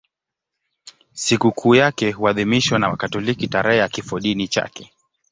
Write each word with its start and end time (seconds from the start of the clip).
Sikukuu 1.13 1.75
yake 1.75 2.11
huadhimishwa 2.11 2.79
na 2.79 2.89
Wakatoliki 2.89 3.47
tarehe 3.47 3.77
ya 3.79 3.89
kifodini 3.89 4.47
chake. 4.47 4.93